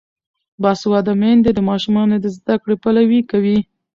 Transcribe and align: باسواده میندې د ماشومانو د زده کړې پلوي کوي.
باسواده 0.61 1.13
میندې 1.21 1.51
د 1.53 1.59
ماشومانو 1.69 2.15
د 2.19 2.25
زده 2.37 2.55
کړې 2.61 2.75
پلوي 2.83 3.21
کوي. 3.31 3.57